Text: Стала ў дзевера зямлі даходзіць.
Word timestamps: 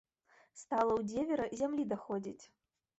Стала 0.61 0.89
ў 0.95 1.01
дзевера 1.13 1.45
зямлі 1.63 1.83
даходзіць. 1.95 2.39